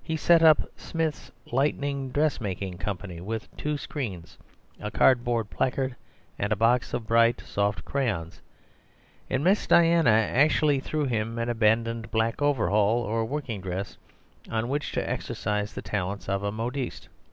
[0.00, 4.38] He set up "Smith's Lightning Dressmaking Company," with two screens,
[4.80, 5.96] a cardboard placard,
[6.38, 8.40] and box of bright soft crayons;
[9.28, 13.96] and Miss Diana actually threw him an abandoned black overall or working dress
[14.48, 17.08] on which to exercise the talents of a modiste.